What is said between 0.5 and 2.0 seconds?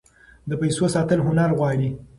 پیسو ساتل هنر غواړي.